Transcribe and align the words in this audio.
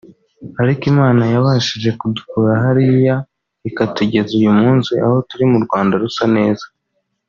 ariko 0.61 0.83
Imana 0.93 1.23
yabashije 1.33 1.89
kudukura 1.99 2.51
hariya 2.63 3.15
ikatugeza 3.69 4.31
uyu 4.39 4.51
munsi 4.61 4.91
aho 5.05 5.17
turi 5.29 5.45
mu 5.51 5.59
Rwanda 5.65 5.93
rusa 6.03 6.25
neza 6.37 6.65